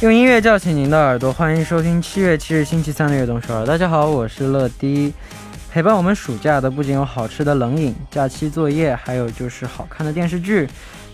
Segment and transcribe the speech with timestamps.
[0.00, 3.66] 用音乐叫醒您的耳朵，欢迎收听七月七日星期三的悦动首尔。
[3.66, 5.12] 大家好，我是乐迪。
[5.70, 10.66] 陪伴我们暑假的不仅有好吃的冷饮、假期作业，还有就是好看的电视剧。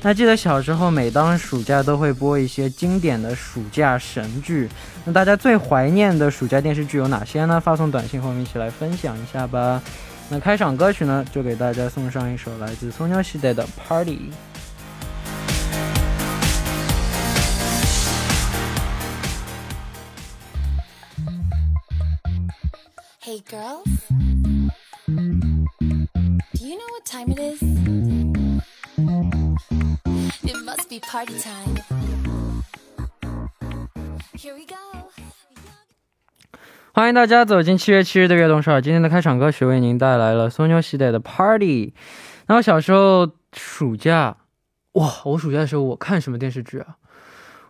[0.03, 4.69] 那记得小时候，每当暑假都会播一些经典的暑假神剧。
[5.05, 7.61] 那大家最怀念的暑假电视剧有哪些呢？
[7.61, 9.83] 发送短信和我们一起来分享一下吧。
[10.29, 14.31] 那开场歌曲呢，就给大家送上一首来自松妞系列的《Party》。
[23.37, 23.85] Hey girls,
[25.07, 25.13] do
[26.65, 27.61] you know what time it is?
[30.43, 31.77] It must be party time.
[34.33, 34.77] Here we go.
[36.95, 38.81] 欢迎大家走进七月七日的悦动少儿。
[38.81, 41.93] 今天的开场歌曲为您带来了松妞系列的 Party。
[42.47, 44.39] 那我小时候暑假，
[44.93, 46.97] 哇，我暑假的时候我看什么电视剧啊？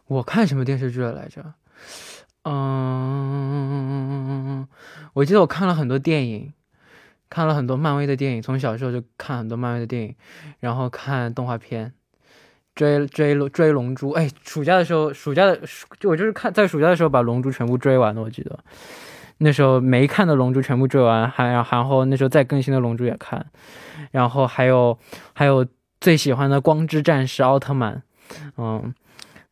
[0.06, 1.45] 我看什么电视剧来着？
[2.48, 3.95] 嗯，
[5.12, 6.53] 我记得我看了很多电影，
[7.28, 8.42] 看了很多漫威的电影。
[8.42, 10.14] 从小时候就看很多漫威的电影，
[10.61, 11.92] 然后看动画片，
[12.75, 14.11] 追追追龙珠。
[14.11, 15.61] 哎，暑假的时候，暑假的
[15.98, 18.58] 就我就是看在暑假的时候把龙珠全部追完了，我记得。
[19.39, 23.45] 那时候没看的龙珠全部追完，还然后那时候再更新的龙珠也看，
[24.11, 24.98] 然后还有
[25.34, 25.67] 还有
[26.01, 28.03] 最喜欢的光之战士奥特曼，
[28.56, 28.95] 嗯，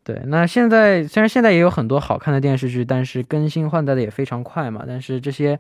[0.04, 0.22] 对。
[0.26, 4.84] 那现在虽然现在也有很多好看的电视剧，但是更新换代的也非常快嘛。
[4.88, 5.60] 但是这些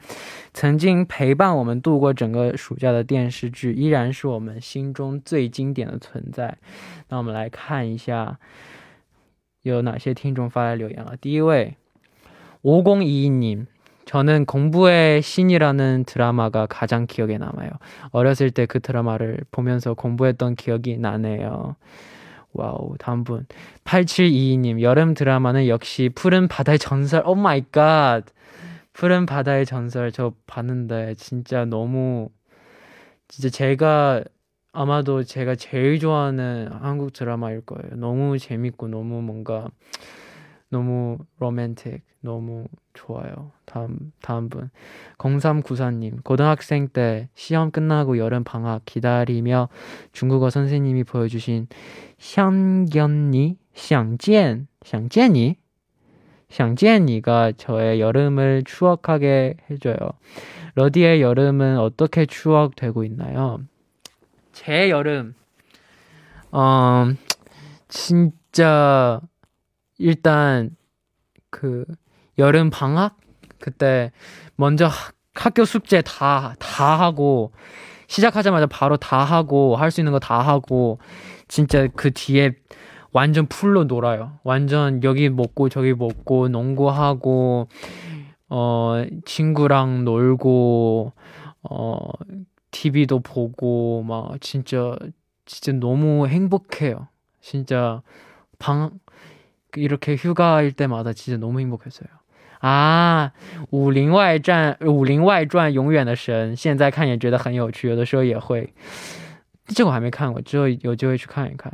[0.54, 6.58] 曾经陪伴我们度过整个暑假的电视剧，依然是我们心中最经典的存在。
[7.10, 8.40] 那我们来看一下
[9.62, 11.16] 有哪些听众发来留言了。
[11.20, 11.76] 第一位，
[12.62, 13.68] 오공이이님
[14.06, 17.70] 저는 공부의 신이라는 드라마가 가장 기억에 남아요.
[18.12, 21.76] 어렸을 때 그 드라마를 보면서 공부했던 기억이 나네요.
[22.55, 23.47] 와우, 다음 분.
[23.85, 27.23] 8722님, 여름 드라마는 역시 푸른 바다의 전설.
[27.27, 28.25] 오 마이 갓.
[28.93, 32.31] 푸른 바다의 전설 저 봤는데 진짜 너무
[33.29, 34.23] 진짜 제가
[34.73, 37.97] 아마도 제가 제일 좋아하는 한국 드라마일 거예요.
[37.97, 39.69] 너무 재밌고 너무 뭔가
[40.75, 43.53] 너무 로맨틱 너무 좋아요.
[43.65, 44.71] 다음 다음 분
[45.19, 49.69] 0394님 고등학생 때 시험 끝나고 여름 방학 기다리며
[50.13, 51.69] 중국어 선생님이 보여주신
[52.19, 55.59] 향견니 샹젠 샹젠이
[56.49, 59.97] 샹젠이가 저의 여름을 추억하게 해줘요.
[60.75, 63.61] 러디의 여름은 어떻게 추억되고 있나요?
[64.53, 65.35] 제 여름
[66.51, 67.07] 어
[67.87, 69.21] 진짜
[69.99, 70.77] 일단
[71.51, 71.85] 그
[72.39, 73.17] 여름 방학
[73.61, 74.13] 그때
[74.57, 77.53] 먼저 하- 학교 숙제 다 다 하고
[78.09, 80.99] 시작하자마자 바로 다 하고 할 수 있는 거 다 하고
[81.49, 82.53] 진짜 그 뒤에
[83.13, 84.39] 완전 풀로 놀아요.
[84.45, 87.69] 완전 여기 먹고 저기 먹고 농구하고
[88.49, 91.13] 어 친구랑 놀고
[91.71, 91.99] 어
[92.73, 94.97] TV도 보고 막 진짜
[95.47, 97.09] 진짜 너무 행복해요.
[97.41, 98.03] 진짜
[98.59, 98.91] 방
[99.74, 102.10] 이렇게 휴가일 때마다 진짜 너무 행복했어요.
[102.62, 103.32] 아,
[103.70, 108.74] 武林外传，武林外传永远的神，现在看也觉得很有趣，有的时候也会。
[109.68, 111.72] 这个我还没看过，之后有机会去看一看。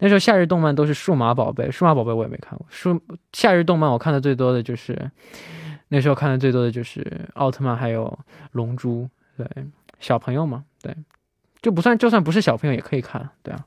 [0.00, 2.66] 那时候夏日动漫都是数码宝贝，数码宝贝我也没看过。
[2.68, 3.00] 数
[3.32, 5.10] 夏日动漫我看的最多的就是，
[5.88, 8.18] 那时候看的最多的就是奥特曼还有
[8.52, 9.08] 龙珠。
[9.38, 9.46] 对，
[10.00, 10.94] 小朋友嘛，对，
[11.62, 13.64] 就不算就算不是小朋友也可以看，对啊。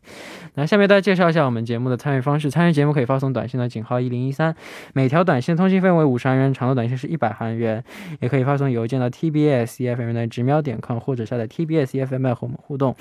[0.53, 2.49] 那下面大家介绍一下我们节目的参与方式。
[2.49, 4.55] 参与节目可以发送短信到井号一零一三，
[4.93, 7.83] 每条短信的通信费为五十韩元，长度短信是一百韩元。
[8.21, 12.95] 也可以发送邮件到 tbs efm 的直瞄点 com，或者下载 tbs efm 앱和我们互动。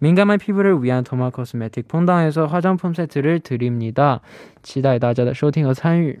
[0.00, 4.20] 민감한피부를위한토마코스메틱 퐁당에서 화장품 세트를 드립니다。
[4.62, 6.20] 期待大家的收听和参与。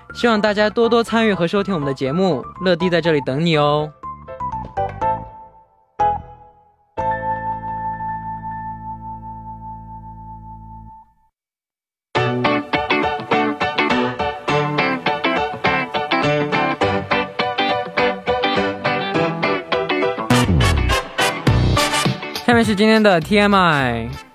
[0.13, 2.43] 希望大家多多参与和收听我们的节目。
[2.61, 3.91] 乐迪在这里等你哦。
[22.45, 24.30] 下面是今天的 TMI。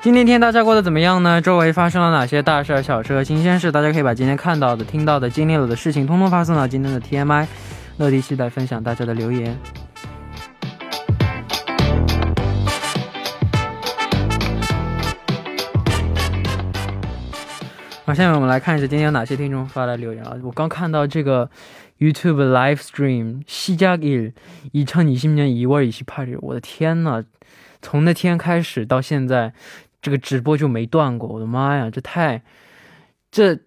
[0.00, 1.40] 今天天大家过得怎么样呢？
[1.40, 3.72] 周围发生了哪些大事儿、小事和新鲜事？
[3.72, 7.46] 大家可以把今天看到的、听到的、经历了的事情，通通发送到今天的 TMI。
[7.98, 9.56] 乐迪期待分享大家的留言。
[18.04, 20.36] 好，下面我们来看一下今天有哪些听众发来留言啊！
[20.44, 21.50] 我刚看到这个
[21.98, 27.24] YouTube live stream 시작일2020년2월28일，我的天呐，
[27.82, 29.52] 从那天开始到现在，
[30.01, 31.29] 这个直播就没断过。
[31.29, 32.41] 我的妈呀，这太
[33.31, 33.57] 这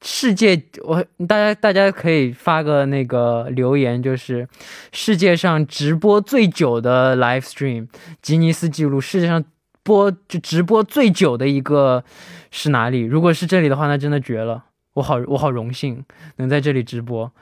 [0.00, 4.48] 世界，我大家大家可以发个那个留言，就是
[4.92, 7.88] 世界上直播最久的 live stream
[8.22, 9.42] 吉尼斯纪录，世界上
[9.82, 12.04] 播就直播最久的一个
[12.50, 13.00] 是哪里？
[13.00, 16.04] 如果是这里的话，那真的绝了，我好我好荣幸
[16.36, 17.32] 能在这里直播，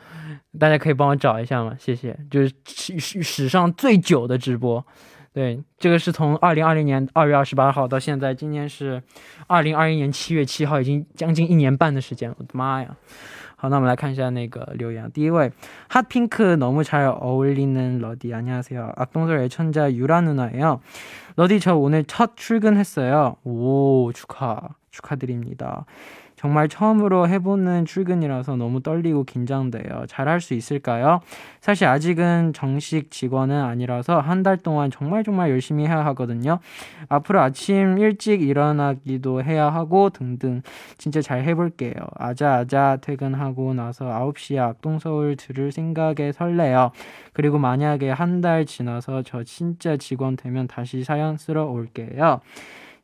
[0.59, 1.77] 大家可以帮我找一下吗？
[1.79, 4.87] 谢谢，就是史史史上最久的直播。
[5.36, 9.02] 对，这个是从二零二零年二月二十八号到现在，今天是
[9.48, 12.36] 二零二一年七月七号，已经将近一年半的时间了。
[12.38, 12.96] 我的妈呀！
[13.56, 15.10] 好，那我们来看一下那个留言。
[15.12, 15.52] 第一位
[15.88, 18.94] 핫핑크 너무 잘 어울리는 러디 안녕하세요.
[18.96, 20.82] 악동설 애천자 유라 누나예요.
[21.36, 23.38] 러디 저 오늘 첫 출근했어요.
[23.44, 25.86] 오 축하 축하드립니다.
[26.47, 30.07] 정말 처음으로 해보는 출근이라서 너무 떨리고 긴장돼요.
[30.07, 31.19] 잘할 수 있을까요?
[31.61, 36.61] 사실 아직은 정식 직원은 아니라서 한 달 동안 정말 정말 열심히 해야 하거든요.
[37.09, 40.63] 앞으로 아침 일찍 일어나기도 해야 하고 등등
[40.99, 41.95] 진짜 잘 해볼게요.
[42.15, 46.93] 아자아자 퇴근하고 나서 9시에 악동서울 들을 생각에 설레요.
[47.33, 52.41] 그리고 만약에 한 달 지나서 저 진짜 직원 되면 다시 사연 쓰러 올게요.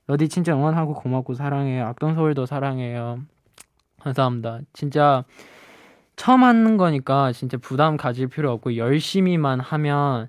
[0.06, 1.86] 러디 진짜 응원하고 고맙고 사랑해요.
[1.86, 3.20] 악동서울도 사랑해요.
[4.02, 4.60] 감사합니다.
[4.72, 5.25] 진짜
[6.16, 10.28] 처음 하는 거니까 진짜 부담 가질 필요 없고 열심히만 하면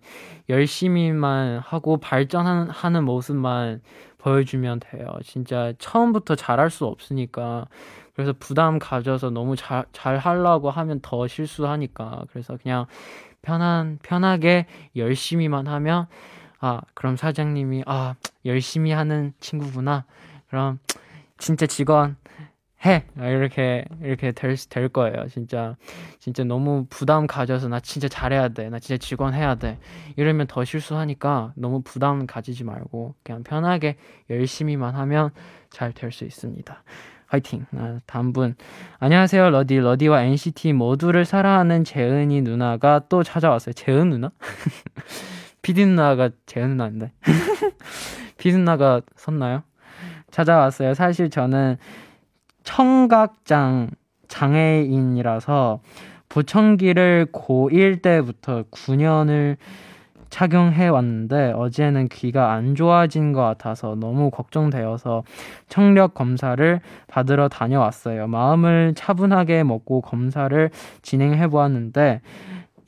[0.49, 3.81] 열심히만 하고 발전하는 하는 모습만
[4.17, 5.07] 보여주면 돼요.
[5.23, 7.67] 진짜 처음부터 잘할 수 없으니까
[8.15, 12.85] 그래서 부담 가져서 너무 잘, 잘 하려고 하면 더 실수하니까 그래서 그냥
[13.41, 16.07] 편한 편하게 열심히만 하면
[16.59, 18.15] 아 그럼 사장님이 아
[18.45, 20.05] 열심히 하는 친구구나
[20.47, 20.79] 그럼
[21.37, 22.15] 진짜 직원
[22.85, 23.05] 해.
[23.17, 25.27] 이렇게 이렇게 될, 될 거예요.
[25.29, 25.75] 진짜
[26.19, 29.77] 진짜 너무 부담 가져서 나 진짜 잘해야 돼 나 진짜 직원 해야 돼.
[30.17, 33.95] 이러면 더 실수하니까 너무 부담 가지지 말고 그냥 편하게
[34.29, 35.29] 열심히만 하면
[35.69, 36.83] 잘 될 수 있습니다.
[37.27, 37.65] 화이팅!
[37.77, 38.55] 아, 다음 분.
[38.99, 39.77] 안녕하세요 러디.
[39.79, 43.73] 러디와 NCT 모두를 사랑하는 재은이 누나가 또 찾아왔어요.
[43.73, 44.31] 재은 누나?
[45.63, 47.11] 피디 누나가 재은 누나인데.
[48.37, 49.63] 피디 누나가 섰나요?
[50.31, 50.93] 찾아왔어요.
[50.93, 51.77] 사실 저는
[52.63, 53.89] 청각장
[54.27, 55.79] 장애인이라서
[56.29, 59.57] 보청기를 고1 때부터 9년을
[60.33, 65.23] 착용해 왔는데 어제는 귀가 안 좋아진 것 같아서 너무 걱정되어서
[65.69, 68.25] 청력 검사를 받으러 다녀왔어요.
[68.25, 70.71] 마음을 차분하게 먹고 검사를
[71.03, 72.21] 진행해 보았는데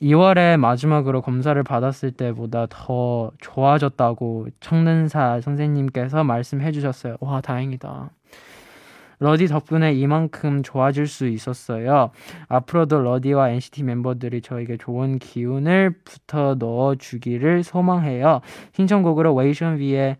[0.02, 7.16] 2월에 마지막으로 검사를 받았을 때보다 더 좋아졌다고 청는사 선생님께서 말씀해 주셨어요.
[7.20, 8.10] 와, 다행이다.
[9.18, 12.10] 러디 덕분에 이만큼 좋아질 수 있었어요.
[12.48, 18.40] 앞으로도 러디와 NCT 멤버들이 저에게 좋은 기운을 붙어 넣어주기를 소망해요.
[18.72, 20.16] 신청곡으로 웨이션 위에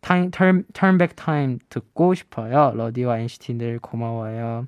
[0.00, 2.72] 타임, 턴, 턴백 타임 듣고 싶어요.
[2.74, 4.66] 러디와 NCT 늘 고마워요.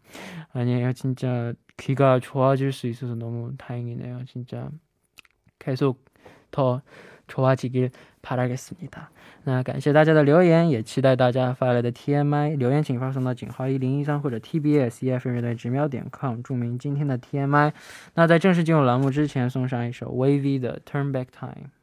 [0.53, 0.95] 아니에요.
[0.95, 4.25] 진짜 귀가 좋아질 수 있어서 너무 다행이네요.
[4.27, 4.71] 진짜
[5.59, 6.03] 계속
[6.51, 6.81] 더
[7.27, 7.91] 좋아지길
[8.26, 9.10] 바라겠습니다.
[9.44, 17.72] 那感谢大家的留言，也期待大家发来的 TMI 留言，请发送到井号一零一三或者 TBS EF 乐队直瞄点 com，注明今天的 TMI。
[18.14, 21.75] 那在正式进入栏目之前，送上一首 Wavy 的 Turn Back Time。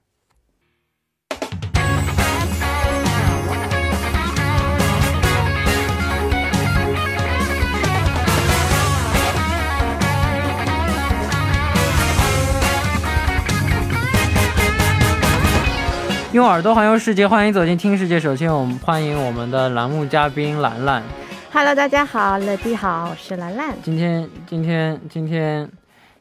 [16.33, 18.19] 用耳朵环游世界，欢迎走进听世界。
[18.19, 21.03] 首先，我们欢迎我们的栏目嘉宾兰兰。
[21.51, 23.75] Hello，大家好，乐迪好，我是兰兰。
[23.83, 25.69] 今天，今天，今天，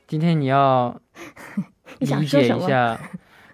[0.07, 0.95] 今天你要
[2.00, 2.26] 理？
[2.26, 3.00] 解一下，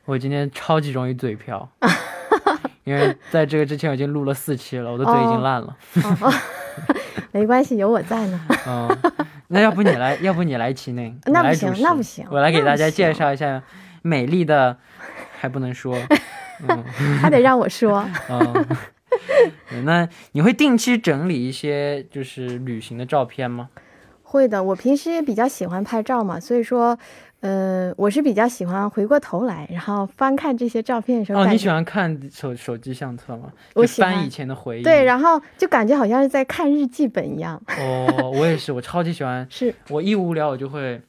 [0.04, 1.68] 我今天超级容易嘴瓢，
[2.82, 5.76] 因为在这个之前我已经录了四期了，我的嘴已经烂了。
[6.20, 6.34] 哦，
[7.30, 8.40] 没关系，有我在呢。
[8.66, 8.98] 嗯，
[9.46, 13.62] 那要不你来，要不你来起那，那不行那不行我来给大家介绍一下
[14.02, 14.76] 美丽的，
[15.38, 15.96] 还不能说，
[16.68, 16.82] 嗯。
[17.20, 18.04] 还得让我说。
[18.28, 23.68] 嗯，那你会定期整理一些就是旅行的照片吗？
[24.22, 26.98] 会的，我平时也比较喜欢拍照嘛，所以说
[27.40, 33.50] 呃，我是比较喜欢回过头来，然后翻看这些照片的时候，哦，你喜欢看手手机相册吗？
[33.74, 34.82] 我喜欢翻以前的回忆。
[34.82, 39.46] 对，然后就感觉好像是在看日记本一样，哦，我也是，我超级喜欢。
[39.48, 41.02] 是我一无聊，我就会就是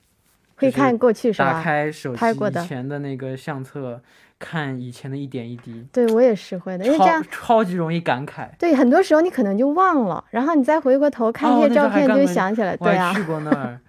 [0.60, 1.64] 会看过去是吧打？
[1.64, 4.02] 开手机以前的那个相册，
[4.38, 7.24] 看以前的一点一滴，对我也是会的，因为这样。
[7.30, 8.50] 超级容易感慨。
[8.58, 12.76] 对，很多时候你可能就忘了，然后你再回过头看哦那些照片，就想起来。
[12.80, 13.80] 我对啊，还去过那儿。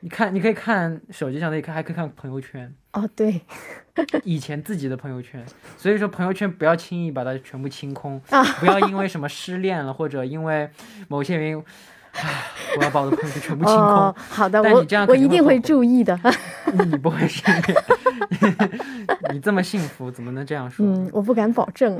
[0.00, 3.40] 你看，你可以看手机上的，也看还可以看朋友圈，哦对
[4.22, 5.42] 以前自己的朋友圈。
[5.78, 10.68] 所以说，朋友圈不要轻易把它全部清空，啊，不要因为什么失恋了，或者因为
[11.08, 11.64] 某些原因，唉，
[12.78, 13.84] 我要把我的朋友圈全部清空。
[13.84, 16.18] 哦，好的，我我一定会注意的。
[16.86, 17.76] 你不会失恋，
[19.32, 20.84] 你这么幸福，怎么能这样说？
[20.86, 21.96] 嗯，我不敢保证。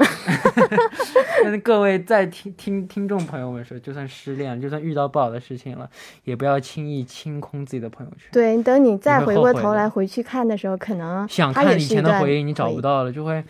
[1.42, 5.88] 跟各位在听听听众朋友们说，就算失恋，就算遇到不好的事情了，
[6.24, 8.28] 也不要轻易清空自己的朋友圈。
[8.32, 12.80] 对，等你再回过头来回去看的时候，可能想看以前的回忆，你找不。
[12.84, 13.42] 到了，就会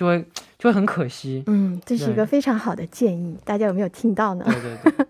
[0.00, 0.24] 就会
[0.58, 1.44] 就会很可惜。
[1.46, 4.44] 嗯，这是一个非常好的建议，大家有没有听到呢？
[4.48, 5.06] 对对对。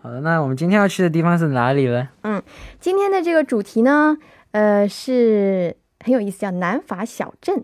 [0.00, 2.08] 好的，那我们今天要去的地方是哪里呢？
[2.24, 2.42] 嗯
[2.80, 4.16] 今天的这个主题呢，
[4.52, 7.62] 呃，是很有意思，叫南法小镇。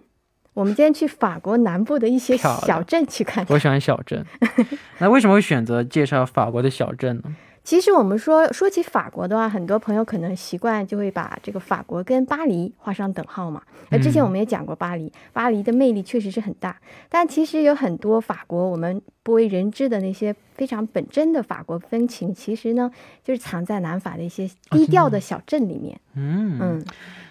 [0.52, 3.54] 我们今天去法国南部的一些小镇去看看。
[3.54, 4.23] 我喜欢小镇。
[5.00, 7.37] 那为什么会选择介绍法国的小镇呢？
[7.67, 13.61] 其实我们说说起法国的话，很多朋友可能习惯就会把这个法国跟巴黎画上等号嘛。
[13.91, 22.89] 那之前我们也讲过巴黎，巴黎的魅力确实是很大，但其实有很多法国我们不为人知的那些非常本真的法国风情，其实呢
[23.25, 25.99] 就是藏在南法的一些低调的小镇里面。
[26.15, 26.85] 嗯嗯。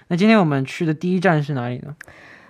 [0.09, 1.95] 那今天我们去的第一站是哪里呢？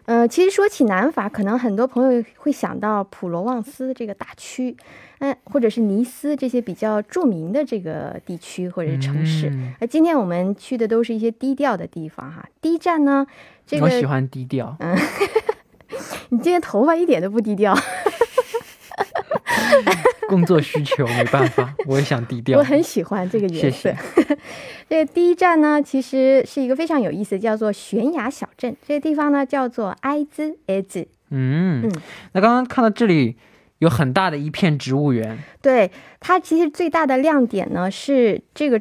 [0.05, 4.75] 呃，其实说起南法，可能很多朋友会想到普罗旺斯这个大区，
[5.19, 9.50] 嗯、或者是尼斯这些比较著名的这个地区或者是城市。
[9.50, 12.47] 嗯那、今天我们去的都是一些低调的地方哈。
[12.62, 13.25] 第一站呢，
[13.65, 14.75] 这个我喜欢低调。
[14.79, 14.95] 嗯
[16.29, 17.74] 你今天头发一点都不低调，
[20.29, 22.60] 工作需求没办法， 我也想低调。
[22.60, 23.89] 我很喜欢这个颜色。
[23.89, 23.98] 谢
[24.89, 28.75] 这个第一站呢，其实是一个非常有意思，叫做悬崖小镇。
[28.88, 31.01] 这个地方呢叫做埃兹埃兹。
[31.32, 31.91] 嗯嗯，
[32.34, 33.36] 那刚刚看到这里
[33.79, 35.89] 有很大的一片植物园，对
[36.20, 38.79] 它其实最大的亮点呢是这个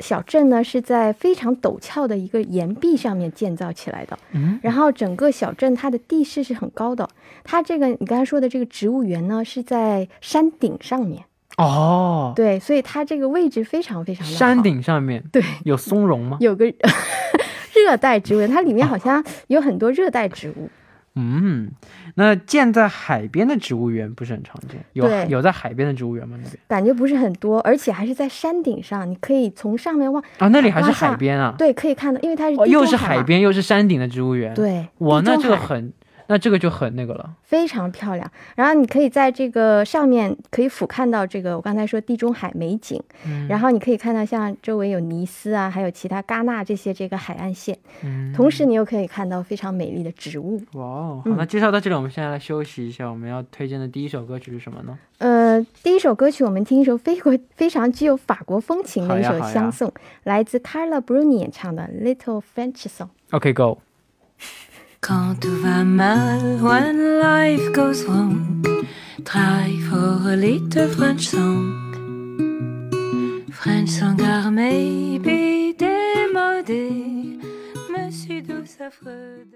[0.00, 7.08] 小镇呢是在非常陡峭的一个岩壁上面建造起来的，嗯，然后整个小镇它的地势是很高的，
[7.44, 11.24] 它这个你刚才说的这个植物园呢是在山顶上面，
[11.56, 16.36] 哦，对，所以它这个位置非常非常的山顶上面对有松茸吗？
[16.40, 16.66] 有个
[17.74, 20.68] 热带植物园，它里面好像有很多热带植物。
[21.16, 21.70] 嗯，
[22.14, 26.36] 那建在海边的植物园不是很常见，有有在海边的植物园吗？
[26.40, 26.58] 那边？
[26.68, 35.48] 感觉不是很多，而且还是在山顶上，你可以从上面望，啊，那里还是海边啊，对，可以看到，因为它是哦，又是海边又是山顶的植物园，，对，我，那地中海。
[35.48, 35.92] 这个很，
[36.28, 38.30] 那这个就很那个了，非常漂亮。
[38.54, 50.60] 然后你可以在这个上面可以俯瞰到这个我刚才说地中海美景，嗯然后你可以看到像周围有尼斯啊，还有其他戛纳这些这个海岸线，嗯，同时你又可以看到非常美丽的植物。
[50.72, 54.98] 哇哦，那介绍到这里，我们现在来休息一下，我们要推荐的第一首歌曲是什么呢？
[55.18, 59.90] 呃，第一首歌曲我们听一首非国非常具有法国风情的一首相送，
[60.24, 63.06] 来自 Carla Bruni 演唱的《Little French Song》。
[63.30, 63.78] OK，Go。
[65.00, 68.64] Quand tout va mal, when life goes wrong,
[69.24, 71.82] try for a little French song.
[73.52, 77.38] French song are maybe démodé,
[78.10, 79.46] si douce affreux.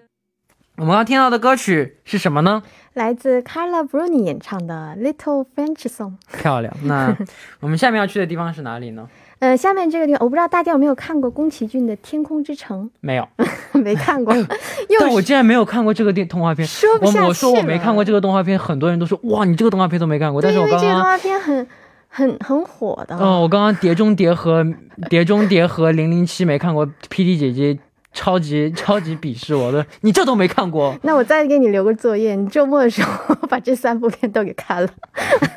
[0.81, 2.63] 我们刚听到的歌曲是什么呢？
[2.95, 6.13] 来自 Carla Bruni 演唱的《Little French Song》。
[6.41, 6.75] 漂亮。
[6.85, 7.15] 那
[7.61, 9.07] 我们下面要去的地方是哪里呢？
[9.41, 13.29] 呃，下面这个地方，我不知道大家有没有看过宫崎骏的《天空之城没有，》？
[13.83, 14.35] 没看过，
[14.99, 16.67] 但我竟然没有看过这个电动画片。
[16.67, 20.41] 我说不下去我说我没看过这个，动画片，很多人都说哇，你这个动画片都没看过。
[20.41, 21.67] 但，是我刚刚这个动画片很
[22.09, 23.15] 很很火的。
[23.19, 24.65] 哦，我刚刚《碟中谍》和
[25.11, 27.79] 《碟中谍》和《零零七》没看过，PD 姐姐
[28.13, 34.89] 超级 超级鄙视我的，你这都没看过， 那我再给你留个作业，你周末的时候 把这三部片都给看了。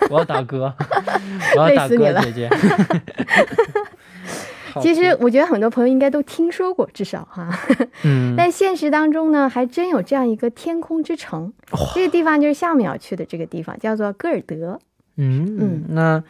[0.10, 0.72] 我要打嗝，
[1.56, 2.50] 我要打嗝，累死你了姐姐。
[4.82, 7.48] 其实我觉得很多朋友应该都听说过，至少哈。
[8.04, 11.54] 嗯，但现实当中呢，还真有这样一个天空之城。
[11.94, 14.80] 这个地方就是下面要去的这个地方，叫做戈尔德。
[15.18, 16.24] 嗯嗯那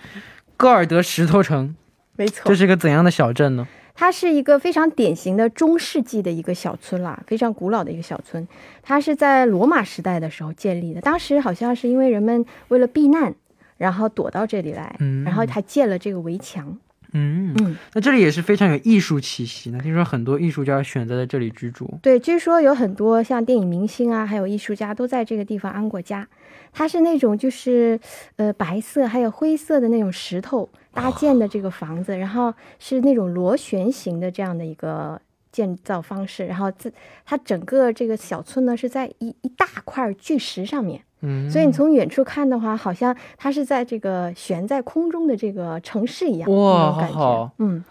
[0.58, 1.74] 戈尔德石头城
[2.18, 3.66] 没错这，是个怎样的小镇呢？
[3.96, 8.48] 它是一个非常典型的中世纪的一个小村啦，非常古老的一个小村。
[8.82, 13.34] 它是在罗马时代的时候建立的，当时好像是因为人们为了避难，
[13.78, 16.78] 然后躲到这里来，嗯然后还建了这个围墙。
[17.14, 19.80] 嗯，嗯，那这里也是非常有艺术气息呢。
[19.82, 22.00] 听说很多艺术家选择在这里居住。
[22.02, 26.28] 对，据说有很多像电影明星啊，还有艺术家都在这个地方安过家。
[26.72, 28.00] 它是那种就是
[28.38, 35.22] 呃白色还有灰色的那种石头搭建的这个房子，然后是那种螺旋形的这样的一个
[35.54, 36.92] 建造方式，然后自
[37.24, 47.14] 它整个这个小村呢是在一一大块巨石上面，嗯，所以你从远处看的话，好像它是在这个悬在空中的这个城市一样，哇感觉。
[47.14, 47.82] 好好嗯，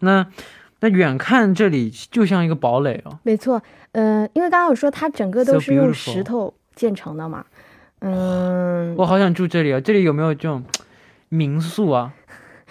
[0.00, 0.26] 那
[0.80, 3.18] 那远看这里就像一个堡垒哦。
[3.22, 3.62] 没错，
[3.92, 7.44] 呃，因为刚刚我说它整个都是用石头建成的嘛，
[8.00, 9.78] 嗯，我好想住这里啊！
[9.78, 10.64] 这里有没有这种
[11.28, 12.14] 民宿啊？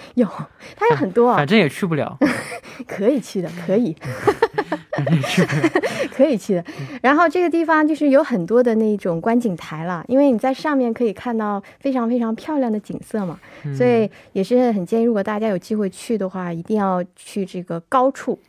[0.16, 0.28] 有，
[0.76, 2.18] 它有很多啊反，正也去不了，
[2.88, 3.96] 可以去的，可以，
[4.92, 5.70] 反正也去不了。
[6.14, 6.64] 可以去的。
[7.02, 18.40] 然后这个地方就是有很多的那种观景台了，因为你在上面可以看到非常非常漂亮的景色嘛，嗯所以也是很建议，如果大家有机会去的话，一定要去这个高处。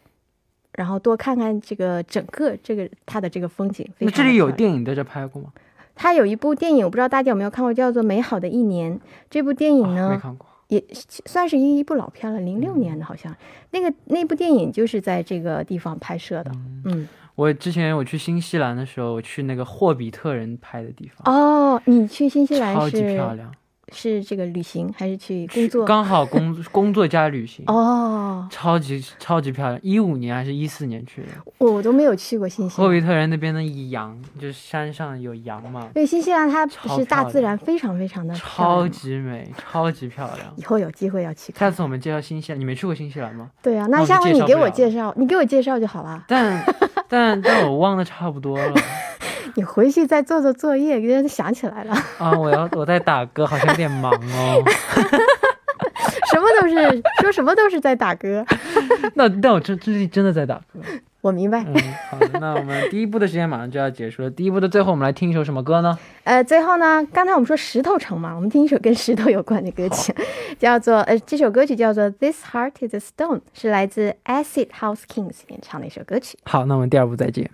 [0.75, 3.85] 然后多看看这个整个这个它的这个风景。
[3.99, 5.49] 非那这里有电影在这拍过吗？
[5.97, 8.95] 它有一部电影，我不知道大家有没有看过，叫做《美好的一年》。
[9.29, 10.47] 这部电影啊呢，没看过。
[10.71, 10.83] 也
[11.27, 13.37] 算是一部老片了，零六年的好像。
[13.73, 16.51] 那个那部电影就是在这个地方拍摄的。
[16.87, 23.53] 嗯，我之前我去新西兰的时候，我去那个霍比特人拍的地方，哦，你去新西兰超级是漂亮，
[23.93, 25.85] 是这个旅行还是去工作？
[25.85, 29.79] 刚好工 工作加旅行，哦，超级超级漂亮。
[29.83, 31.29] 一五年还是一四年去的。
[31.59, 32.87] 我都没有去过新西兰。
[32.87, 40.53] 霍比特人那边的羊，就是山上有羊嘛，对，新西兰它不是大自然非常非常的漂超级美，超级漂亮。
[40.57, 41.69] 以后有机会要去看。
[41.71, 43.51] 下次我们介绍新西兰，你没去过新西兰吗？
[43.63, 46.25] 对啊，那下回你给我介绍，你给我介绍就好了。
[46.29, 46.65] 但
[47.09, 48.75] 但但我忘的差不多了
[49.57, 51.95] 你回去再做做作业，给想起来了。
[52.19, 52.33] 啊！
[52.39, 54.63] 我要我在打歌，好像有点忙哦。
[56.33, 58.45] 什么都是说什么都是在打歌。
[59.15, 60.81] 那但我真最近真的在打歌。
[61.21, 61.63] 我明白。
[61.67, 61.75] 嗯，
[62.11, 64.31] 好的，那我们第一步的时间马上就要结束了。
[64.31, 65.99] 第一步的最后，我们来听一首什么歌呢？
[66.25, 70.15] 呃，最后呢，刚才我们说石头城嘛，我们听一首跟石头有关的歌曲，
[70.59, 76.39] 叫做呃，这首歌曲叫做《This Heart Is a Stone》，是来自 Acid House Kings 演唱的一首歌曲。
[76.45, 77.51] 好，那我们第二步再见。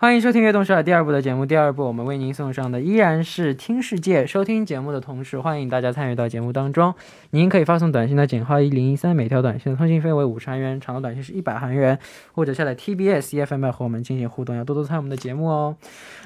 [0.00, 1.44] 欢迎收听《悦动首尔》第二部的节目。
[1.44, 4.26] 第二部我们为您送上的依然是听世界。
[4.26, 6.94] 收听节目的同时，欢迎大家参与到节目当中。
[7.32, 11.98] 您可以发送短信到井号一零一三，每条短信的通信费为五十韩元，长的短信是一百韩元，
[12.32, 15.76] 或者下载 TBS EFM 和我们进行互动，要多多参与我们的节目哦。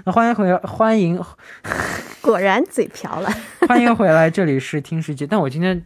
[0.05, 1.21] 那欢迎回欢迎
[2.21, 3.29] 果然嘴瓢了，
[3.67, 5.27] 欢迎回来，这里是听世界。
[5.27, 5.85] 但我今天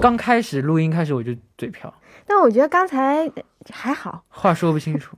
[0.00, 1.94] 刚开始录音开始我就嘴瓢，
[2.26, 3.30] 但我觉得刚才
[3.70, 5.16] 还好，话说不清楚。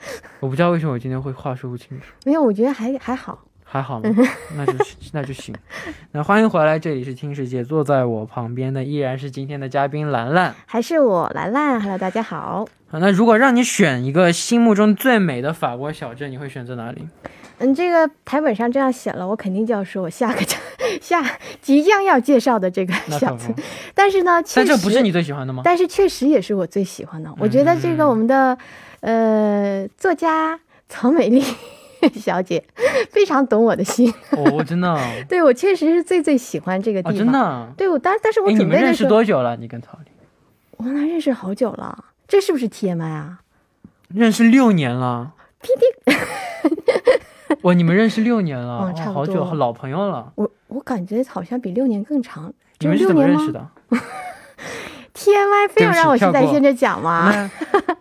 [0.40, 2.06] 我不知道为什么我今天会话说不清楚。
[2.24, 3.38] 没有，我觉得还还好。
[3.70, 4.08] 还好吗？
[4.56, 4.72] 那 就
[5.12, 5.54] 那就行。
[6.12, 10.54] 那欢迎回来，这里是听世界，坐在我旁边的依然是今天的嘉宾兰兰。
[10.64, 12.66] 还是我兰兰，Hello，大家好。
[12.90, 17.06] 好，那如果让你选一个心目中最美的法国小镇，你会选择哪里？
[17.58, 20.40] 嗯，这个台本上这样写了，我肯定就要说我下个
[21.02, 21.22] 下
[21.60, 23.54] 即将要介绍的这个小镇，
[23.94, 25.60] 但是呢，确实但这不是你最喜欢的吗？
[25.62, 27.30] 但是确实也是我最喜欢的。
[27.36, 28.56] 我觉得这个嗯我们的
[29.00, 30.58] 呃作家
[30.88, 31.42] 曹美丽
[32.14, 32.64] 小姐
[33.10, 37.18] 非常懂我的心，哦，真的 哦，对我确实是最最喜欢这个地哦方。
[37.18, 37.68] 真的啊。
[37.76, 39.56] 对我，但但是我哎，你准们认识备的时候，多久了？
[39.56, 40.10] 你跟曹丽
[40.76, 43.40] 我跟他认识好久了，这是不是 TMI 啊？
[44.08, 45.32] 认识六年了。
[45.60, 46.14] 屁屁，
[47.62, 50.32] 哇，你们认识六年了，哇嗯差不好久，多老朋友了。
[50.36, 52.52] 我我感觉好像比六年更长。
[52.78, 53.68] 你们是怎么认识的？
[55.18, 57.32] ？TMI 非要让我现在现在讲吗？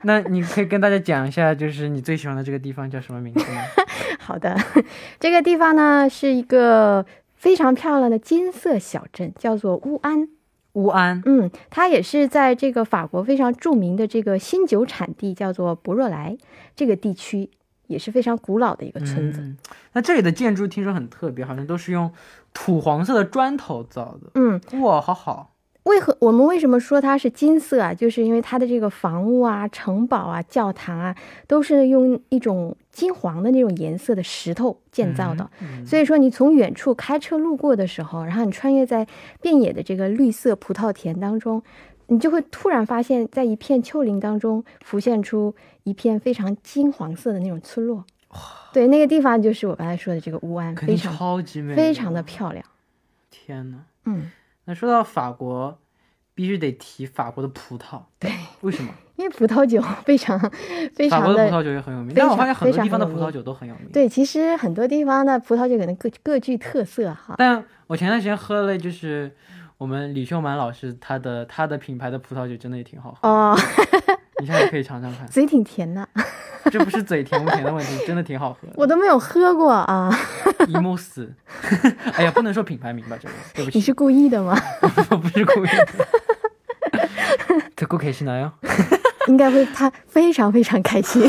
[0.04, 3.62] 那那你可以跟大家讲一下，就是你最喜欢的这个地方叫什么名字吗？
[4.22, 4.56] 好的，
[5.20, 7.04] 这个地方呢是一个
[7.36, 10.30] 非常漂亮的金色小镇，叫做乌安。
[10.74, 11.24] 乌安。
[11.26, 16.38] 嗯，它也是在这个法国非常著名的这个新酒产地，叫做博若莱
[16.76, 17.50] 这个地区，
[17.88, 19.42] 也是非常古老的一个村子。
[19.42, 19.58] 嗯，
[19.94, 22.12] 那这里的建筑听说很特别，好像都是用
[22.54, 24.32] 土黄色的砖头造的。
[24.36, 25.54] 嗯，哇，好好。
[25.88, 27.94] 为何我们为什么说它是金色啊？
[27.94, 31.16] 就是因为它的这个房屋啊、城堡啊、教堂啊，
[31.48, 35.50] 都是用一种金黄的那种颜色的石头建造的。
[35.62, 39.08] 嗯所以说，你从远处开车路过的时候，然后你穿越在
[39.42, 41.64] 遍野的这个绿色葡萄田当中，
[42.08, 48.04] 你就会突然发现，在一片丘陵当中浮现出一片非常金黄色的那种村落。
[48.74, 52.22] 对，那个地方就是我刚才说的这个乌安，非常超级美，非常的。
[52.22, 52.64] 漂亮。
[53.32, 54.30] 天呐，嗯，
[54.68, 55.80] 那说到法国
[56.36, 58.00] 必须得提法国的葡萄。
[58.20, 58.30] 对，
[58.62, 58.94] 为什么？
[59.16, 60.40] 因为葡萄酒 非常
[60.94, 67.34] 非常的法国的葡萄酒也很有名，但我发现很多地方的葡萄酒都很有名。，对，其实很多地方的葡萄酒可能各各具特色哈。
[67.38, 69.36] 但我前段时间喝了，就是
[69.80, 73.28] 我们李秀满老师他的他的品牌的葡萄酒，真的也挺好喝。
[73.28, 73.58] 哦，
[74.40, 76.08] 你下次可以尝尝看，嘴挺甜的，
[76.72, 78.74] 这不是嘴甜不甜的问题，真的挺好喝的。
[78.76, 80.10] 我都没有喝过啊。
[80.68, 81.34] 伊莫斯，
[82.14, 84.58] 哎呀，不能说品牌名吧，这个对不起，你是故意的吗？
[85.10, 85.88] 我不是故意的。
[87.76, 88.52] 这个可以是哪样？
[89.28, 91.22] 应该会他非常非常开心。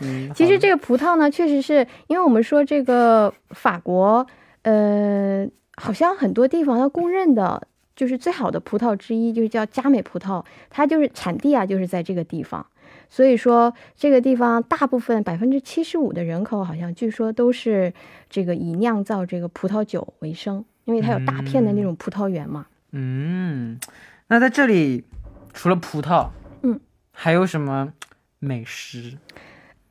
[0.00, 4.26] 嗯，其实好这个葡萄呢，确实是因为我们说这个法国，
[4.62, 12.66] 呃，好像很多地方它公认的就是最好的葡萄之一，就是叫佳美葡萄，它就是产地啊，就是在这个地方。
[13.08, 17.92] 所以说，这个地方大部分百分之七十五的人口，好像据说都是
[18.28, 22.66] 这个以酿造这个葡萄酒为生，因为它有大片的那种葡萄园嘛。
[22.90, 23.78] 嗯，
[24.28, 25.04] 那在这里
[25.52, 26.30] 除了葡萄，
[26.62, 26.80] 嗯，
[27.12, 27.92] 还有什么
[28.40, 29.18] 美食？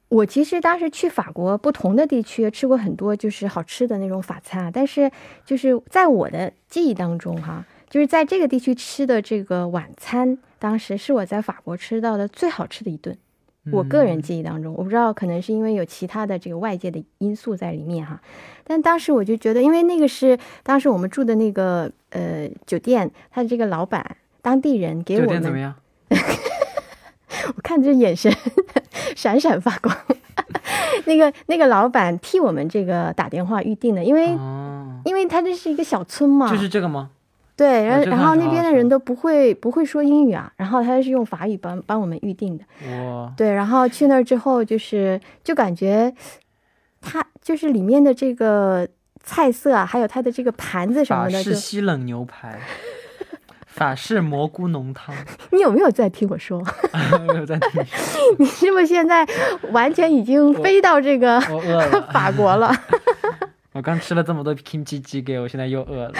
[0.09, 5.09] 我其实当时去法国不同的地区吃过很多就是好吃的那种法餐啊，但是
[5.45, 13.15] 就是在我的记忆当中哈，就是在这个地区吃的这个晚餐，当时是我在法国吃到的最好吃的一顿。
[13.71, 18.19] 我个人记忆当中，我不知道可能是因为有其他的这个外界的因素在里面哈，
[18.63, 24.03] 但当时我就觉得，因为那个是当时我们住的那个呃酒店，他的这个老板
[24.41, 25.75] 当地人给我们，酒店怎么样？
[27.55, 28.35] 我看这眼神
[29.15, 29.95] 闪闪发光。
[31.05, 37.11] 那个那个老板替我们这个打电话预定的，因为、哦，因为他这是一个小村嘛，就是这个吗？
[37.55, 42.63] 对，然后然后那边的人都不会不会说英语啊，然后他是用法语帮帮我们预定的。
[42.89, 46.11] 哇对，然后去那儿之后，就是就感觉
[46.99, 48.87] 它就是里面的这个
[49.23, 52.59] 菜色啊，还有它的这个盘子什么的，式西冷牛排，
[53.67, 55.13] 法式蘑菇浓汤，
[55.51, 56.59] 你有没有在听我说？
[57.27, 57.83] 没有在听，
[58.39, 59.23] 你是不是现在
[59.71, 61.39] 完全已经飞到这个。
[62.11, 62.73] 法国了？
[63.73, 66.13] 我刚吃了这么多 kimchi 鸡给我现在又饿了。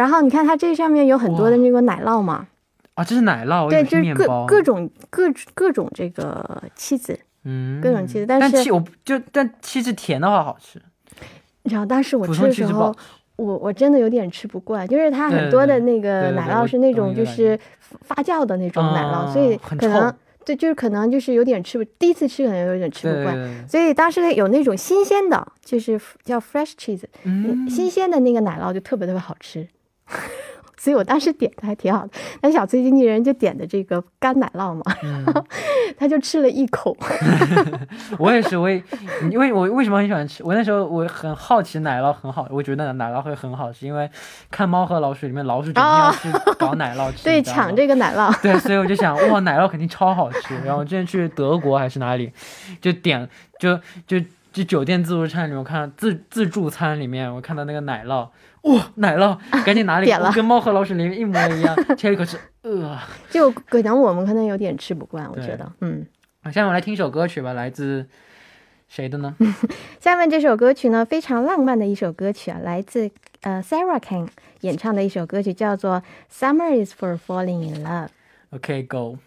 [0.00, 2.46] 然后你看它这上面有很多的那个奶酪嘛，
[2.94, 4.46] 啊，这是奶酪，对，就是各。
[4.46, 7.18] 各种各各种这个妻子。
[7.44, 10.78] 嗯，各种 cheese，但是我就但气质甜的话好吃，
[11.62, 12.94] 然后当时我普吃的时候
[13.36, 17.58] 我我真的有点吃不惯，就是它对很多的对那个奶酪是那懂种就是
[18.02, 23.34] 发酵的那种奶酪，嗯所以可能对，就是可能就是有点吃不，第一次吃可能有点吃不惯。
[23.34, 23.54] 对对。
[23.54, 29.66] 对，所以当时有那种新鲜的，就是叫 fresh cheese，、嗯，新鲜的那个奶酪就特别特别好吃，
[30.80, 32.12] 所以我当时点的还挺好的。
[32.40, 35.26] 那小崔经纪人就点的这个干奶酪嘛，嗯
[35.98, 36.96] 他就吃了一口，
[38.18, 38.82] 我也是，我也
[39.30, 40.42] 因为我为什么很喜欢吃？
[40.42, 44.10] 我那时候我很好奇奶酪很好，我觉得奶酪会很好吃，因为
[44.50, 48.34] 看《猫和老鼠》里面老鼠整天要去搞奶酪吃，哦对，抢这个奶酪。
[48.40, 50.54] 对，所以我就想，哇，奶酪肯定超好吃。
[50.64, 52.32] 然后之前去德国还是哪里，
[52.80, 54.18] 就点就就
[54.50, 58.26] 就酒店自助餐里面，我看自自助餐里面，我看到那个奶酪，
[58.62, 62.98] 哇，奶酪，赶紧拿了一个， 点了跟猫和老鼠里面一模一样， 切一口吃，呃。
[63.30, 66.06] 就可能我们可能有点吃不惯，我觉得，嗯。
[66.52, 68.06] 下面我来听首歌曲吧，来自
[68.88, 69.34] 谁的呢？
[70.00, 73.10] 下面这首歌曲呢，非常浪漫的一首歌曲啊，来自
[73.42, 74.28] 呃 Sarah Kane
[74.60, 78.06] 演唱的一首歌曲，叫做《Summer Is for Falling in Love》。
[78.50, 79.18] OK Go。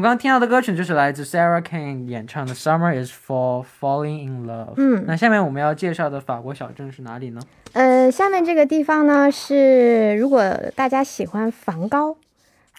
[0.00, 4.68] 们刚刚听到的歌曲就是来自 Sarah Kane 演唱的《Summer Is for Falling in Love》。
[4.78, 7.40] 嗯那下面我们要介绍的法国小镇是哪里呢？
[7.74, 10.42] 呃，下面这个地方呢是，如果
[10.74, 12.16] 大家喜欢梵高，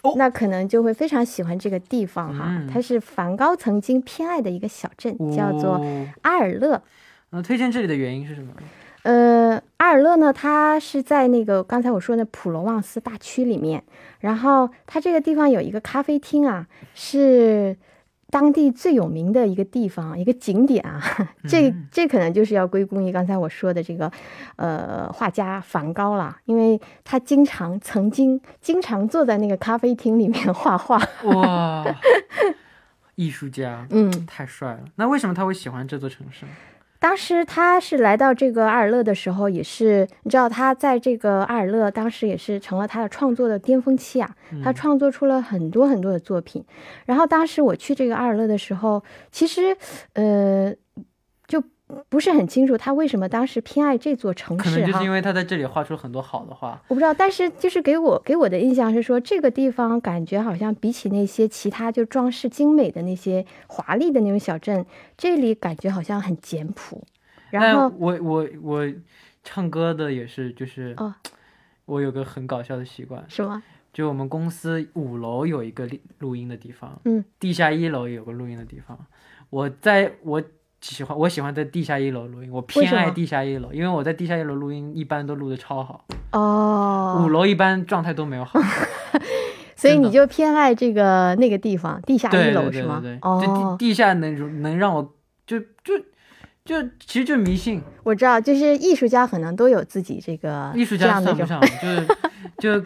[0.02, 2.46] 哦那可能就会非常喜欢这个地方哈。
[2.48, 6.82] 嗯它是梵高曾经偏爱的一个小镇，叫做哦阿尔勒。
[7.30, 8.52] 那推荐这里的原因是什么？
[9.04, 13.84] 呃，阿尔勒呢，它是在那个刚才我说的普罗旺斯大区里面，
[14.20, 17.76] 然后它这个地方有一个咖啡厅啊，是
[18.30, 21.02] 当地最有名的一个地方，一个景点啊。
[21.48, 24.12] 这嗯这可能就是要归功于刚才我说的这个
[24.56, 31.02] 呃画家梵高了，因为他经常曾经经常坐在那个咖啡厅里面画画。
[31.24, 31.86] 哇，
[33.16, 34.82] 艺术家，嗯，太帅了。
[34.96, 36.52] 那为什么他会喜欢这座城市呢？
[37.02, 44.36] 当时他是来到这个阿尔勒的时候，也是你知道，他在这个阿尔勒当时也是成了他的创作的巅峰期啊。
[44.64, 46.64] 他创作出了很多很多的作品。
[47.08, 49.76] 然后当时我去这个阿尔勒的时候，其实
[50.14, 50.72] 呃，
[51.48, 51.64] 就
[52.10, 55.12] 不是很清楚他为什么当时偏爱这座城市哈可能就是因。
[55.12, 56.82] 为他在这里画出很多好的画。
[56.88, 64.86] 我不知道，但是就是给我给我的印象是说，这个地方感觉好像比起那些其他就装饰精美的那些华丽的那种小镇，
[65.18, 67.04] 这里感觉好像很简朴。
[67.50, 68.94] 然但后我我我
[69.44, 71.14] 唱歌的也是，就是、哦
[71.86, 73.62] 我有个很搞笑的习惯，什么？
[73.92, 78.98] 就我们公司五楼有一个录录音的地方，嗯，地下一楼有个录音的地方。
[79.50, 80.42] 我在我
[80.82, 88.60] 喜欢我喜欢在地下一楼录音，我偏爱地下一楼，因为我在地下一楼录音一般都录的超好，哦，五楼一般状态都没有好。
[89.76, 93.00] 所以你就偏爱这个那个地方，地下一楼是吗？
[93.02, 93.78] 对对对，就哦。
[93.80, 95.16] 地，地下能能让我
[95.48, 95.98] 就就
[96.64, 102.08] 就其实就是迷信，我知道，就是艺术家可能都有自己这个艺术家算不上，就是
[102.60, 102.84] 就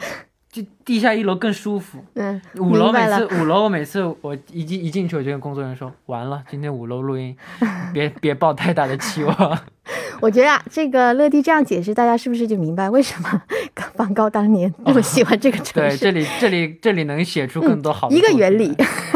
[0.56, 2.00] 就地下一楼更舒服。
[2.14, 7.36] 嗯，五楼每次五楼我每次我一进一进去我就跟工作人员说，完了，今天五楼录音，
[7.94, 9.60] 别别抱太大的期望。
[10.22, 13.42] 我觉得啊，这个乐蒂这样解释，大家是不是就明白为什么
[13.96, 18.74] 梵高当年那么喜欢这个城市对，这里这里这里能写出更多好的、一个原理。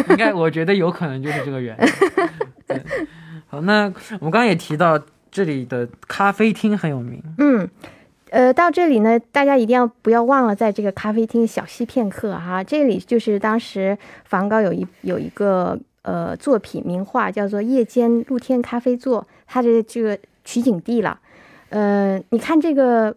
[0.10, 1.90] 应该我觉得有可能就是这个原理。
[2.68, 2.84] 对，
[3.48, 3.84] 好，那
[4.20, 5.00] 我们刚刚也提到
[5.32, 7.70] 这里的咖啡厅很有名，嗯，
[8.32, 12.64] 呃，到这里呢，大家一定要不要忘了在这个咖啡厅小憩片刻哈。
[12.64, 21.20] 这里就是当时梵高有一有一个呃作品名画叫做《夜间露天咖啡座》，它的这个取景地了。
[21.70, 23.16] 呃，你看这个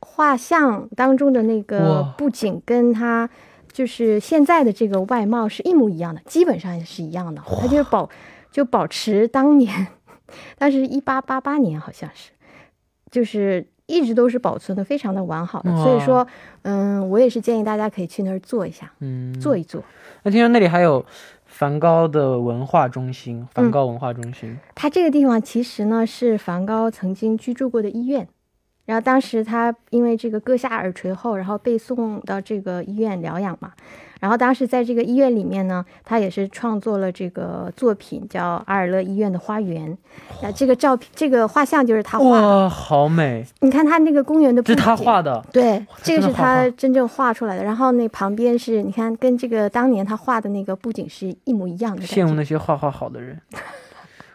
[0.00, 3.28] 画像当中的那个哇布景，跟它
[3.72, 7.42] 就是现在的这个外貌是一模一样的，基本上是一样的。
[7.44, 8.08] 它就保
[8.50, 9.88] 就保持当年，
[10.58, 12.30] 但是一八八八年好像是，
[13.10, 15.70] 就是一直都是保存的非常的完好的。
[15.76, 16.26] 所以说，
[16.62, 19.82] 嗯，我也是建议大家可以去那儿坐一下，嗯，坐一坐。
[20.22, 21.04] 那听说那里还有
[21.44, 24.56] 梵高的文化中心，梵高文化中心。
[24.74, 28.26] 它这个地方其实呢是梵高曾经居住过的医院，
[28.92, 33.72] 然后当时他因为这个割下耳垂后，然后被送到这个医院疗养嘛。
[34.20, 39.90] 然后当时在这个医院里面呢，他也是创作了这个作品，叫《阿尔勒医院的花园》。
[40.42, 42.58] 那这个照片，这个画像就是他画的。
[42.58, 43.46] 哇，好美！
[43.60, 47.64] 你看他那个公园的布景，这是他画的，对，这个是他真正画出来的。
[47.64, 52.34] 然后那旁边是你看，跟这个当年他画的那个布景是一模一样的羡慕。
[52.34, 53.40] 那些画画好的人。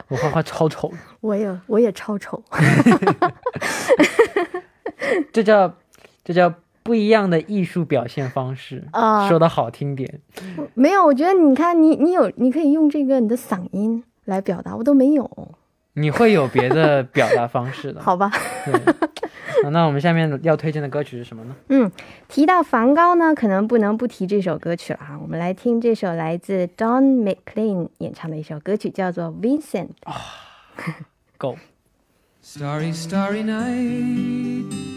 [0.09, 0.89] 我画画超丑，
[1.19, 2.41] 我也我也超丑。
[5.33, 5.73] 这叫
[6.23, 8.83] 这叫不一样的艺术表现方式。
[8.91, 10.21] 啊说的好听点，
[10.73, 15.29] 没有，我觉得你看你你有你可以用这个你的嗓音来表达，我都没有，
[15.93, 17.99] 你会有别的表达方式的。
[18.03, 18.31] 好吧？
[18.65, 21.55] 对，那我们下面要推荐的歌曲是什么呢？
[21.69, 21.91] 嗯，
[22.27, 25.17] 提到梵高呢，可能不能不提这首歌曲了哈。
[25.21, 29.89] 我们来听这首来自 Don McLean 演唱的一首歌曲，叫做《Vincent》。
[31.37, 31.57] Go。
[32.43, 34.96] Starry, starry night.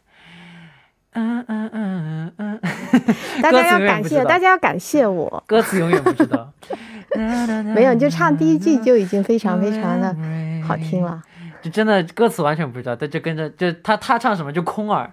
[1.13, 2.61] 嗯嗯嗯嗯嗯，
[3.41, 5.43] 大家要感谢，大家要感谢我。
[5.47, 6.51] 歌词永远不知道。
[7.75, 10.15] 没有，你就唱第一句就已经非常非常的
[10.65, 11.21] 好听了。
[11.61, 15.07] 就真的歌词完全不知道，他就跟着就他他唱什么就空耳，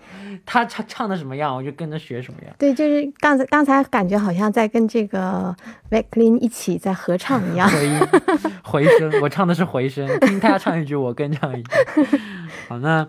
[0.47, 2.55] 他唱唱的什么样我就跟着学什么样。
[2.57, 5.55] 对，就是刚才刚才感觉好像在跟这个
[5.91, 7.69] McLean 一起在合唱一样。
[7.69, 8.01] 回音
[8.63, 11.71] 回声，我唱的是回声，听他唱一句，我跟唱一句。
[12.67, 13.07] 好，那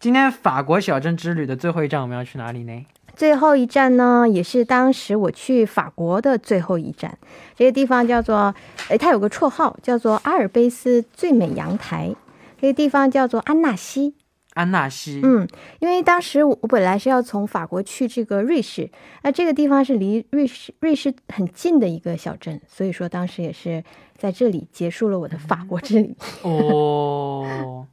[0.00, 2.86] 今天法国小镇之旅的最后一站我们要去哪里呢？
[3.14, 7.18] 最后一站呢，也是当时我去法国的最后一站。
[7.54, 8.54] 这个地方叫做，
[8.88, 12.16] 诶，它有个绰号叫做阿尔卑斯最美阳台。
[12.58, 14.14] 这个地方叫做安纳西。
[14.54, 15.20] 安纳西。
[15.22, 15.46] 嗯，
[15.80, 18.90] 因为当时我我本来是要从法国去这个瑞士，
[19.22, 23.84] 那这个地方是离瑞士瑞士很近的一个小镇，所以说当时也是
[24.16, 26.16] 在这里结束了我的法国之旅。
[26.40, 27.86] 哦，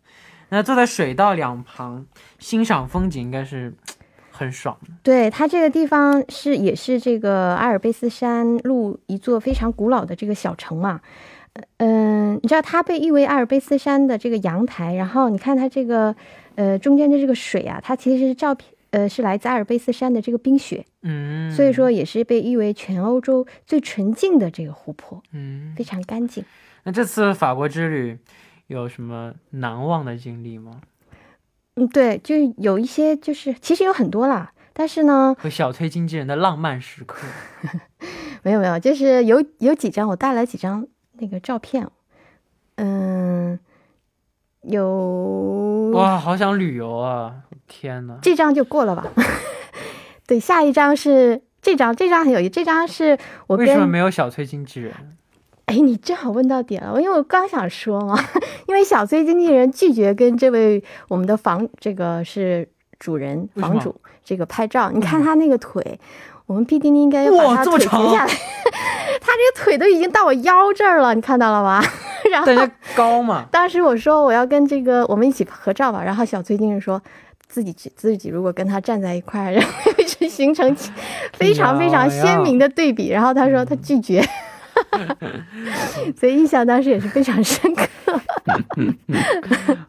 [0.49, 2.05] 那坐在水道两旁
[2.39, 3.73] 欣赏风景应该是
[4.31, 4.93] 很爽的。
[5.03, 11.01] 对，它这个地方是也是这个阿尔卑斯山路一座非常古老的这个小城嘛。
[11.77, 16.15] 嗯、你知道它被誉为阿尔卑斯山的这个阳台，然后你看它这个
[16.53, 26.45] 呃中间的这个水啊，它其实是照片呃是来自阿尔卑斯山的这个冰雪，嗯，所以说也是被誉为全欧洲最纯净的这个湖泊，嗯，非常干净。
[26.83, 28.17] 那这次法国之旅
[28.67, 30.81] 有什么难忘的经历吗？
[31.75, 34.53] 嗯，对，就是有一些就是其实有很多啦。
[34.73, 37.25] 但是呢，和小崔经纪人的浪漫时刻。
[38.43, 41.89] 没有没有，就是有有几张我带来几张那个照片，
[42.75, 43.59] 嗯，
[44.61, 47.33] 有哇，好想旅游啊！
[47.67, 49.11] 天哪，这张就过了吧。
[50.27, 54.93] 对，下一张是这张，这张很有意思，这张是我为什么没有小崔经纪人？
[55.67, 58.17] 哎，你正好问到点了，因为我刚想说嘛，
[58.67, 62.67] 因为小崔经纪人拒绝跟这位我们的房这个是
[62.99, 65.99] 主人房主这个拍照，你看他那个腿，
[66.45, 68.33] 我们必定应该把他腿截下来，
[69.19, 71.83] 他这个腿都已经到我腰这儿了，你看到了吧？
[72.31, 73.45] 然后高嘛？
[73.51, 77.01] 当时我说我要跟这个我们一起合照吧，然后小崔经纪人说。
[77.49, 80.75] 自己自己如果跟他站在一块儿，然后就形成
[81.31, 83.07] 非常非常鲜明的对比。
[83.07, 84.21] 然后他说他拒绝，
[86.15, 87.87] 所以印象当时也是非常深刻。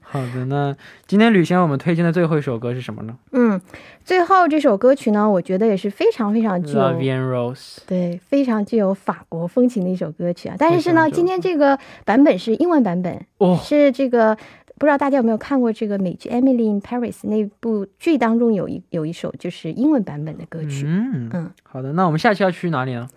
[0.01, 0.75] 好的，那
[1.07, 3.61] 今天旅行我们推荐的最后一首歌是什么呢嗯，
[4.05, 7.79] 最后这首歌曲呢，我觉得也是非常非常具有？Love and Rose。
[7.87, 10.57] 对非常具有法国风情的一首歌曲啊。
[10.59, 14.37] 但是呢，今天这个版本是英文版本，哦，是这个
[14.79, 20.85] 不知道大家有没有看过这个美剧《Emily in Paris》那部剧当中有一有一首就是英文版本的歌曲。
[20.87, 23.09] 嗯嗯好的，那我们下期要去哪里呢？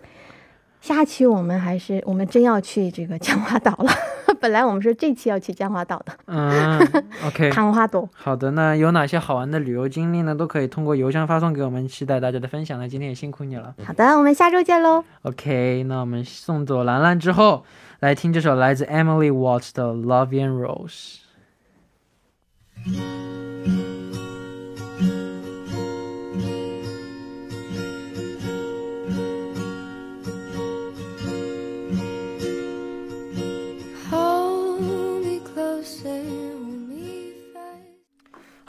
[0.82, 3.90] 下期我们还是我们真要去这个江华岛了。
[4.40, 6.80] 本来我们说这期要去江华岛的，嗯，
[7.24, 7.48] OK。
[7.52, 8.08] 看花朵。
[8.12, 10.34] 好的，那有哪些好玩的旅游经历呢？
[10.34, 12.88] 都可以通过邮箱发送给我们，期待大家的分享那。
[12.88, 13.72] 今天也辛苦你了。
[13.86, 15.04] 好的，我们下周见喽。
[15.22, 17.64] OK，那我们送走兰兰之后，
[18.00, 21.18] 来听这首来自 Emily Watts 的《Love and Rose》。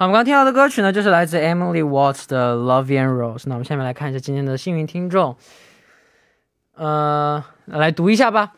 [0.03, 3.39] 好，我们刚刚听到的歌曲呢，就是来自 Emily Watts 的《Love and Rose》。
[3.47, 5.37] 那我们下面来看一下今天的幸运听众，
[6.77, 8.53] 呃，来读一下吧。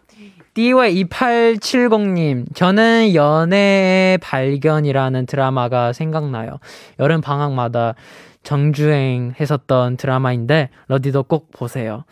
[0.53, 6.59] 第一位 2870님, 저는 연애 발견이라는 드라마가 생각나요.
[6.99, 7.95] 여름 방학마다
[8.43, 12.05] 정주행했었던 드라마인데 러디도 꼭 보세요.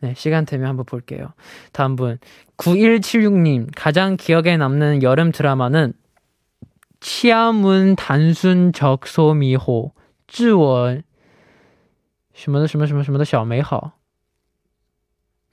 [0.00, 1.32] 네, 시간 되면 한번 볼게요.
[1.72, 2.18] 다음 분
[2.58, 5.94] 9176님, 가장 기억에 남는 여름 드라마는
[7.00, 9.92] 치아문 단순 적소미호
[10.26, 10.96] 自我
[12.34, 13.92] 什么的什么什么什么的小美好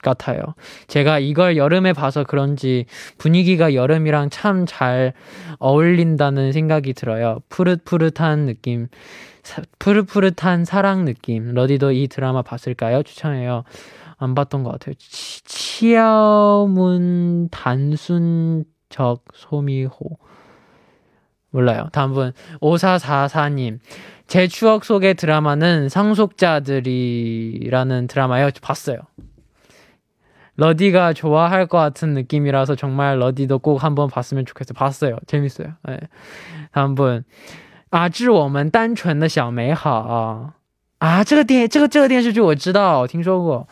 [0.02, 0.54] 같아요.
[0.86, 2.84] 제가 이걸 여름에 봐서 그런지
[3.16, 5.14] 분위기가 여름이랑 참 잘
[5.60, 7.38] 어울린다는 생각이 들어요.
[7.48, 8.88] 푸릇푸릇한 느낌,
[9.42, 11.54] 사- 푸릇푸릇한 사랑 느낌.
[11.54, 13.02] 러디도 이 드라마 봤을까요?
[13.02, 13.64] 추천해요.
[14.18, 14.94] 안 봤던 것 같아요.
[14.98, 19.90] 치, 치아문 단순적 소미호.
[21.50, 21.88] 몰라요.
[21.92, 23.78] 다음 분 5444님.
[24.26, 28.50] 제 추억 속의 드라마는 상속자들이라는 드라마요.
[28.62, 28.98] 봤어요.
[30.56, 34.74] 러디가 좋아할 것 같은 느낌이라서 정말 러디도 꼭 한번 봤으면 좋겠어요.
[34.74, 35.18] 봤어요.
[35.26, 35.74] 재밌어요.
[35.88, 35.98] 네.
[36.72, 37.24] 다음 분.
[37.90, 40.52] 아, 致我们单纯的小美好
[40.98, 43.68] 啊，这个电这个这个电视剧我知道，听说过。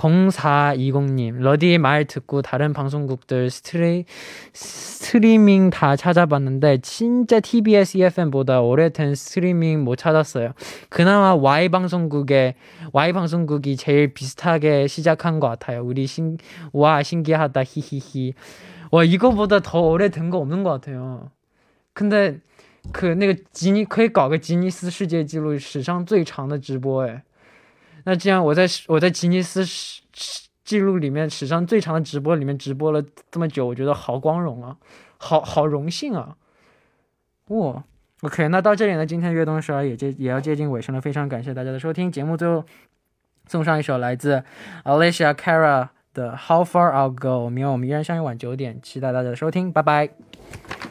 [0.00, 4.04] 0420님, 러디의 말 듣고 다른 방송국들 스트리,
[4.52, 10.52] 스트리밍 다 찾아봤는데 진짜 TBS EFM보다 오래된 스트리밍 못 찾았어요.
[10.88, 12.54] 그나마 Y 방송국에
[12.92, 15.82] Y 방송국이 제일 비슷하게 시작한 것 같아요.
[15.84, 16.38] 우리 신,
[16.72, 18.34] 와 신기하다 히히히.
[18.90, 21.30] 와 이거보다 더 오래된 거 없는 것 같아요.
[21.92, 22.40] 근데
[22.92, 27.22] 可那个吉尼可以搞个吉尼斯世界纪录史上最长的直播哎，
[28.05, 29.65] 那既然我在我在吉尼斯
[30.63, 34.77] 记录里面史上最长的直播里面直播了这么久，我觉得好光荣啊，
[35.17, 36.37] 好好荣幸啊！
[37.47, 37.83] 哇
[38.21, 42.11] ，OK，那到这里呢，今天的悦动十二也接也要接近尾声了，非常感谢大家的收听。
[42.11, 42.63] 节目最后
[43.47, 44.43] 送上一首来自
[44.85, 50.90] Alicia Cara 的《How Far I'll Go》，明晚我们依然相约晚九点，期待大家的收听，拜拜。